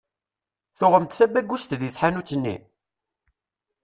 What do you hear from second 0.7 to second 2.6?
Tuɣem-d tabagust deg tḥanut-nni?